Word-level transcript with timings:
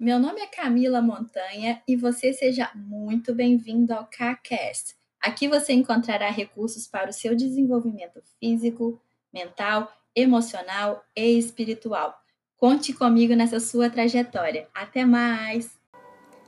Meu 0.00 0.18
nome 0.18 0.40
é 0.40 0.46
Camila 0.46 1.02
Montanha 1.02 1.82
e 1.86 1.94
você 1.94 2.32
seja 2.32 2.70
muito 2.74 3.34
bem-vindo 3.34 3.92
ao 3.92 4.06
CACast. 4.06 4.96
Aqui 5.20 5.46
você 5.46 5.74
encontrará 5.74 6.30
recursos 6.30 6.88
para 6.88 7.10
o 7.10 7.12
seu 7.12 7.36
desenvolvimento 7.36 8.18
físico, 8.38 8.98
mental, 9.30 9.92
emocional 10.16 11.04
e 11.14 11.38
espiritual. 11.38 12.18
Conte 12.56 12.94
comigo 12.94 13.34
nessa 13.34 13.60
sua 13.60 13.90
trajetória. 13.90 14.66
Até 14.72 15.04
mais! 15.04 15.78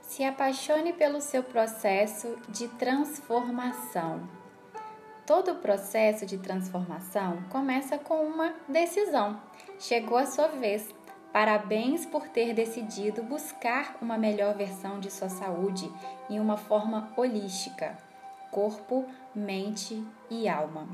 Se 0.01 0.23
apaixone 0.23 0.91
pelo 0.91 1.21
seu 1.21 1.43
processo 1.43 2.35
de 2.49 2.67
transformação. 2.69 4.27
Todo 5.27 5.57
processo 5.57 6.25
de 6.25 6.39
transformação 6.39 7.43
começa 7.51 7.99
com 7.99 8.25
uma 8.25 8.55
decisão. 8.67 9.39
Chegou 9.77 10.17
a 10.17 10.25
sua 10.25 10.47
vez. 10.47 11.02
Parabéns 11.33 12.05
por 12.05 12.29
ter 12.29 12.53
decidido 12.53 13.23
buscar 13.23 13.97
uma 14.01 14.17
melhor 14.17 14.55
versão 14.55 14.99
de 14.99 15.11
sua 15.11 15.29
saúde 15.29 15.91
em 16.29 16.39
uma 16.39 16.55
forma 16.55 17.11
holística 17.17 17.97
corpo, 18.53 19.03
mente 19.33 20.05
e 20.29 20.47
alma. 20.47 20.87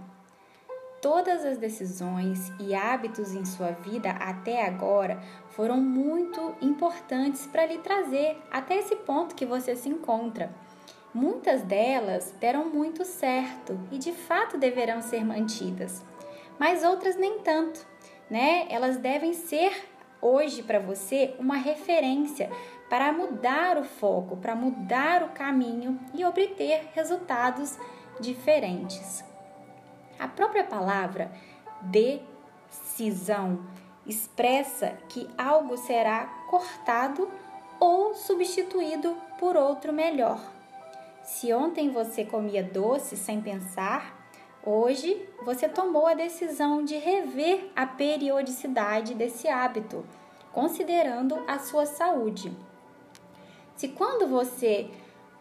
Todas 1.01 1.45
as 1.45 1.57
decisões 1.57 2.51
e 2.59 2.73
hábitos 2.73 3.33
em 3.33 3.45
sua 3.45 3.71
vida 3.71 4.11
até 4.11 4.65
agora 4.65 5.21
foram 5.49 5.77
muito 5.77 6.55
importantes 6.61 7.45
para 7.47 7.65
lhe 7.65 7.77
trazer 7.79 8.37
até 8.49 8.77
esse 8.77 8.95
ponto 8.95 9.35
que 9.35 9.45
você 9.45 9.75
se 9.75 9.89
encontra. 9.89 10.49
Muitas 11.13 11.61
delas 11.63 12.33
deram 12.39 12.65
muito 12.65 13.03
certo 13.03 13.77
e 13.91 13.97
de 13.97 14.13
fato 14.13 14.57
deverão 14.57 15.01
ser 15.01 15.25
mantidas, 15.25 16.03
mas 16.57 16.83
outras 16.83 17.17
nem 17.17 17.39
tanto, 17.39 17.85
né? 18.29 18.67
Elas 18.69 18.97
devem 18.97 19.33
ser 19.33 19.88
hoje 20.21 20.63
para 20.63 20.79
você 20.79 21.35
uma 21.39 21.55
referência 21.55 22.49
para 22.89 23.11
mudar 23.13 23.77
o 23.77 23.83
foco, 23.83 24.37
para 24.37 24.55
mudar 24.55 25.23
o 25.23 25.29
caminho 25.29 25.99
e 26.13 26.25
obter 26.25 26.89
resultados 26.93 27.77
diferentes. 28.19 29.23
A 30.17 30.27
própria 30.27 30.63
palavra 30.63 31.31
decisão 31.81 33.63
expressa 34.05 34.97
que 35.07 35.29
algo 35.37 35.77
será 35.77 36.25
cortado 36.49 37.29
ou 37.79 38.13
substituído 38.15 39.15
por 39.37 39.55
outro 39.55 39.93
melhor. 39.93 40.41
Se 41.23 41.53
ontem 41.53 41.91
você 41.91 42.25
comia 42.25 42.63
doce 42.63 43.15
sem 43.15 43.39
pensar, 43.39 44.18
Hoje 44.71 45.27
você 45.43 45.67
tomou 45.67 46.05
a 46.05 46.13
decisão 46.13 46.85
de 46.85 46.95
rever 46.95 47.71
a 47.75 47.87
periodicidade 47.87 49.15
desse 49.15 49.47
hábito, 49.47 50.05
considerando 50.53 51.43
a 51.47 51.57
sua 51.57 51.87
saúde. 51.87 52.55
Se 53.75 53.87
quando 53.87 54.27
você 54.27 54.91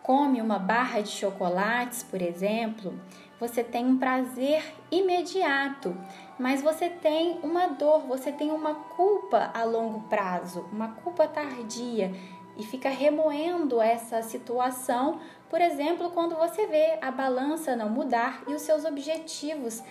come 0.02 0.40
uma 0.40 0.58
barra 0.58 1.02
de 1.02 1.10
chocolates, 1.10 2.02
por 2.02 2.22
exemplo, 2.22 2.98
você 3.38 3.62
tem 3.62 3.84
um 3.84 3.98
prazer 3.98 4.64
imediato, 4.90 5.94
mas 6.38 6.62
você 6.62 6.88
tem 6.88 7.38
uma 7.42 7.66
dor, 7.66 8.06
você 8.06 8.32
tem 8.32 8.50
uma 8.50 8.76
culpa 8.76 9.50
a 9.52 9.62
longo 9.62 10.08
prazo, 10.08 10.64
uma 10.72 10.88
culpa 10.88 11.28
tardia 11.28 12.14
e 12.58 12.64
fica 12.64 12.88
remoendo 12.88 13.80
essa 13.80 14.20
situação, 14.20 15.20
por 15.48 15.60
exemplo, 15.60 16.10
quando 16.10 16.34
você 16.34 16.66
vê 16.66 16.98
a 17.00 17.10
balança 17.10 17.76
não 17.76 17.88
mudar 17.88 18.42
e 18.48 18.54
os 18.54 18.62
seus 18.62 18.84
objetivos 18.84 19.82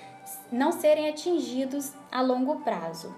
não 0.52 0.74
serem 0.74 1.08
atingidos 1.08 1.94
a 2.12 2.22
longo 2.22 2.58
prazo. 2.60 3.16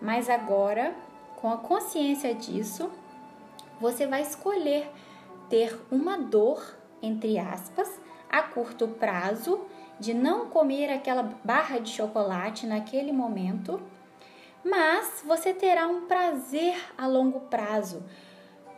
Mas 0.00 0.28
agora, 0.28 0.94
com 1.36 1.50
a 1.50 1.56
consciência 1.56 2.34
disso, 2.34 2.90
você 3.80 4.06
vai 4.06 4.20
escolher 4.20 4.90
ter 5.48 5.80
uma 5.90 6.18
dor, 6.18 6.76
entre 7.02 7.38
aspas, 7.38 8.00
a 8.30 8.42
curto 8.42 8.88
prazo, 8.88 9.60
de 9.98 10.12
não 10.12 10.46
comer 10.46 10.92
aquela 10.92 11.22
barra 11.44 11.78
de 11.78 11.90
chocolate 11.90 12.66
naquele 12.66 13.12
momento, 13.12 13.80
mas 14.64 15.22
você 15.24 15.54
terá 15.54 15.86
um 15.86 16.06
prazer 16.06 16.74
a 16.98 17.06
longo 17.06 17.40
prazo, 17.40 18.02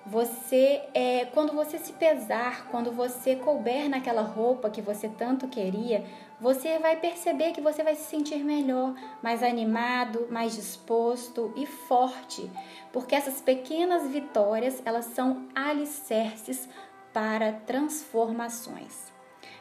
você, 0.06 0.82
é, 0.94 1.24
quando 1.26 1.52
você 1.52 1.78
se 1.78 1.92
pesar, 1.92 2.68
quando 2.70 2.92
você 2.92 3.34
couber 3.34 3.88
naquela 3.88 4.22
roupa 4.22 4.70
que 4.70 4.80
você 4.80 5.08
tanto 5.08 5.48
queria, 5.48 6.04
você 6.40 6.78
vai 6.78 6.96
perceber 6.96 7.50
que 7.50 7.60
você 7.60 7.82
vai 7.82 7.96
se 7.96 8.04
sentir 8.04 8.44
melhor, 8.44 8.94
mais 9.20 9.42
animado, 9.42 10.28
mais 10.30 10.54
disposto 10.54 11.52
e 11.56 11.66
forte, 11.66 12.48
porque 12.92 13.16
essas 13.16 13.40
pequenas 13.40 14.06
vitórias 14.08 14.80
elas 14.84 15.06
são 15.06 15.48
alicerces 15.52 16.68
para 17.12 17.52
transformações. 17.52 19.12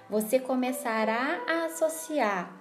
Você 0.09 0.37
começará 0.37 1.41
a 1.47 1.65
associar 1.65 2.53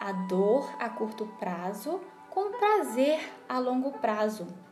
a 0.00 0.10
dor 0.10 0.68
a 0.80 0.88
curto 0.88 1.24
prazo 1.38 2.00
com 2.30 2.50
prazer 2.58 3.20
a 3.48 3.60
longo 3.60 3.92
prazo 3.92 4.67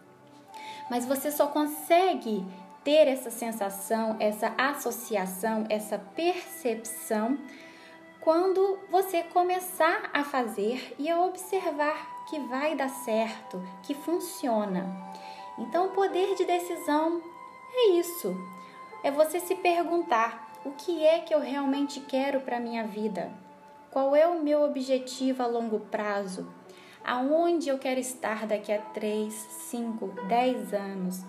mas 0.91 1.07
você 1.07 1.31
só 1.31 1.47
consegue 1.47 2.45
ter 2.85 3.09
essa 3.09 3.31
sensação, 3.31 4.17
essa 4.21 4.55
associação, 4.57 5.67
essa 5.69 5.99
percepção 5.99 7.39
quando 8.21 8.79
você 8.91 9.23
começar 9.23 10.11
a 10.13 10.25
fazer 10.25 10.95
e 10.99 11.09
a 11.09 11.21
observar 11.21 12.27
que 12.29 12.41
vai 12.41 12.75
dar 12.75 12.89
certo, 12.89 13.63
que 13.85 13.95
funciona. 13.95 14.85
Então, 15.59 15.87
o 15.87 15.91
poder 15.91 16.35
de 16.35 16.45
decisão 16.45 17.23
é 17.73 17.91
isso. 17.91 18.37
É 19.03 19.11
você 19.11 19.39
se 19.39 19.55
perguntar: 19.55 20.53
o 20.65 20.73
que 20.73 21.05
é 21.07 21.21
que 21.21 21.33
eu 21.33 21.41
realmente 21.41 22.01
quero 22.01 22.41
para 22.41 22.59
minha 22.59 22.85
vida? 22.85 23.33
Qual 23.93 24.15
é 24.17 24.27
o 24.27 24.43
meu 24.43 24.63
objetivo 24.63 25.43
a 25.43 25.47
longo 25.47 25.79
prazo? 25.79 26.53
Aonde 27.07 27.69
eu 27.69 27.79
quero 27.79 28.01
estar 28.01 28.47
daqui 28.47 28.73
a 28.73 28.81
3, 28.81 29.33
5, 29.33 30.09
10 30.27 30.75
anos, 30.75 31.25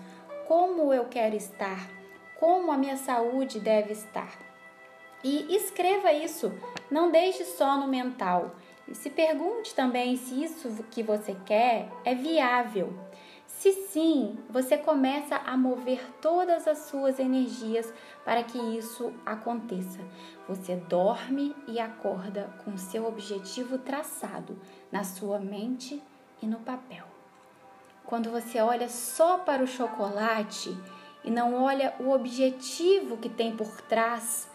como 0.48 0.92
eu 0.92 1.04
quero 1.04 1.36
estar, 1.36 1.88
como 2.40 2.72
a 2.72 2.76
minha 2.76 2.96
saúde 2.96 3.60
deve 3.60 3.92
estar. 3.92 4.36
E 5.22 5.54
escreva 5.54 6.12
isso, 6.12 6.52
não 6.90 7.12
deixe 7.12 7.44
só 7.44 7.76
no 7.76 7.86
mental. 7.86 8.56
E 8.88 8.94
se 8.94 9.08
pergunte 9.08 9.74
também 9.74 10.16
se 10.16 10.42
isso 10.42 10.84
que 10.90 11.02
você 11.02 11.36
quer 11.46 11.88
é 12.04 12.14
viável. 12.14 12.92
Se 13.48 13.72
sim, 13.72 14.38
você 14.48 14.76
começa 14.76 15.34
a 15.34 15.56
mover 15.56 16.00
todas 16.20 16.68
as 16.68 16.78
suas 16.78 17.18
energias 17.18 17.92
para 18.24 18.44
que 18.44 18.56
isso 18.56 19.12
aconteça. 19.26 19.98
Você 20.46 20.76
dorme 20.76 21.56
e 21.66 21.80
acorda 21.80 22.54
com 22.64 22.76
seu 22.76 23.06
objetivo 23.06 23.78
traçado 23.78 24.56
na 24.92 25.02
sua 25.02 25.40
mente 25.40 26.00
e 26.40 26.46
no 26.46 26.58
papel. 26.60 27.04
Quando 28.04 28.30
você 28.30 28.60
olha 28.60 28.88
só 28.88 29.38
para 29.38 29.64
o 29.64 29.66
chocolate 29.66 30.76
e 31.24 31.30
não 31.30 31.62
olha 31.62 31.94
o 31.98 32.10
objetivo 32.10 33.16
que 33.16 33.28
tem 33.28 33.56
por 33.56 33.80
trás 33.82 34.48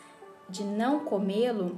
de 0.48 0.64
não 0.64 1.04
comê-lo, 1.04 1.78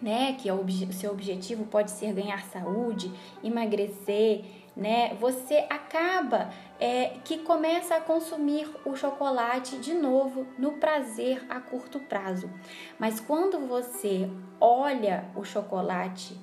né? 0.00 0.34
Que 0.34 0.48
é 0.48 0.54
o 0.54 0.64
seu 0.92 1.10
objetivo 1.10 1.64
pode 1.64 1.90
ser 1.90 2.12
ganhar 2.12 2.44
saúde, 2.44 3.12
emagrecer, 3.42 4.44
né? 4.76 5.14
Você 5.20 5.66
acaba 5.70 6.50
é, 6.80 7.18
que 7.24 7.38
começa 7.38 7.96
a 7.96 8.00
consumir 8.00 8.68
o 8.84 8.96
chocolate 8.96 9.78
de 9.78 9.94
novo 9.94 10.46
no 10.58 10.72
prazer 10.72 11.44
a 11.48 11.60
curto 11.60 12.00
prazo. 12.00 12.50
Mas 12.98 13.20
quando 13.20 13.60
você 13.66 14.28
olha 14.60 15.24
o 15.36 15.44
chocolate 15.44 16.38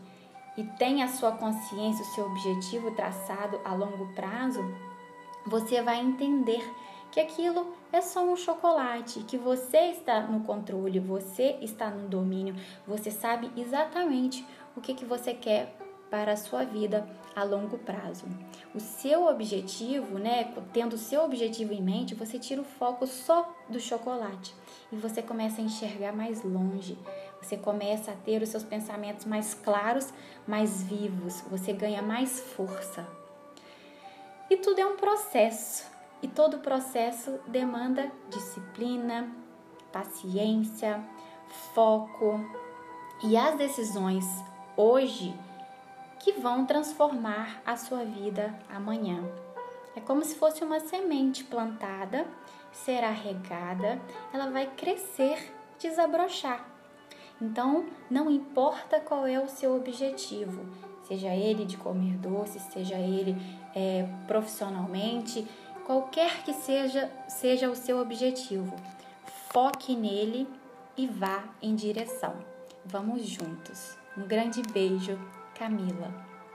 e 0.57 0.63
tem 0.63 1.03
a 1.03 1.07
sua 1.07 1.31
consciência, 1.33 2.03
o 2.03 2.15
seu 2.15 2.25
objetivo 2.25 2.91
traçado 2.91 3.59
a 3.65 3.73
longo 3.73 4.13
prazo, 4.13 4.63
você 5.45 5.81
vai 5.81 5.99
entender 5.99 6.63
que 7.11 7.19
aquilo 7.19 7.75
é 7.91 7.99
só 7.99 8.23
um 8.23 8.37
chocolate, 8.37 9.19
que 9.21 9.37
você 9.37 9.91
está 9.91 10.21
no 10.21 10.41
controle, 10.41 10.97
você 10.99 11.57
está 11.61 11.89
no 11.89 12.07
domínio, 12.07 12.55
você 12.87 13.11
sabe 13.11 13.51
exatamente 13.57 14.45
o 14.75 14.81
que, 14.81 14.93
que 14.93 15.03
você 15.03 15.33
quer 15.33 15.75
para 16.11 16.33
a 16.33 16.37
sua 16.37 16.65
vida 16.65 17.07
a 17.33 17.43
longo 17.43 17.77
prazo. 17.77 18.25
O 18.75 18.79
seu 18.81 19.27
objetivo, 19.27 20.19
né, 20.19 20.53
tendo 20.73 20.93
o 20.93 20.97
seu 20.97 21.23
objetivo 21.23 21.73
em 21.73 21.81
mente, 21.81 22.13
você 22.13 22.37
tira 22.37 22.61
o 22.61 22.65
foco 22.65 23.07
só 23.07 23.49
do 23.69 23.79
chocolate 23.79 24.53
e 24.91 24.97
você 24.97 25.21
começa 25.21 25.61
a 25.61 25.63
enxergar 25.63 26.11
mais 26.11 26.43
longe. 26.43 26.97
Você 27.41 27.55
começa 27.55 28.11
a 28.11 28.15
ter 28.15 28.41
os 28.41 28.49
seus 28.49 28.63
pensamentos 28.63 29.25
mais 29.25 29.53
claros, 29.53 30.13
mais 30.45 30.83
vivos, 30.83 31.41
você 31.49 31.71
ganha 31.71 32.01
mais 32.01 32.41
força. 32.41 33.07
E 34.49 34.57
tudo 34.57 34.79
é 34.79 34.85
um 34.85 34.97
processo, 34.97 35.89
e 36.21 36.27
todo 36.27 36.59
processo 36.59 37.39
demanda 37.47 38.11
disciplina, 38.29 39.33
paciência, 39.93 41.01
foco. 41.73 42.37
E 43.23 43.37
as 43.37 43.57
decisões 43.57 44.25
hoje 44.75 45.33
vão 46.41 46.65
transformar 46.65 47.61
a 47.65 47.77
sua 47.77 48.03
vida 48.03 48.53
amanhã. 48.69 49.23
É 49.95 50.01
como 50.01 50.23
se 50.23 50.35
fosse 50.35 50.63
uma 50.63 50.79
semente 50.79 51.43
plantada, 51.43 52.25
será 52.71 53.11
regada, 53.11 54.01
ela 54.33 54.49
vai 54.49 54.65
crescer, 54.65 55.53
desabrochar. 55.79 56.65
Então, 57.41 57.85
não 58.09 58.29
importa 58.29 58.99
qual 58.99 59.25
é 59.25 59.39
o 59.39 59.47
seu 59.47 59.75
objetivo, 59.75 60.65
seja 61.07 61.29
ele 61.29 61.65
de 61.65 61.77
comer 61.77 62.17
doce, 62.17 62.59
seja 62.59 62.95
ele 62.95 63.35
é, 63.75 64.07
profissionalmente, 64.27 65.47
qualquer 65.85 66.43
que 66.43 66.53
seja, 66.53 67.11
seja 67.27 67.69
o 67.69 67.75
seu 67.75 67.99
objetivo, 67.99 68.75
foque 69.51 69.95
nele 69.95 70.47
e 70.95 71.07
vá 71.07 71.43
em 71.61 71.75
direção. 71.75 72.35
Vamos 72.85 73.23
juntos. 73.27 73.97
Um 74.17 74.25
grande 74.25 74.61
beijo, 74.61 75.19
Camila. 75.55 76.30